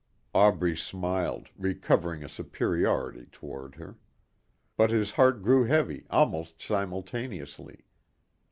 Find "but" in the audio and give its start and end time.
4.75-4.89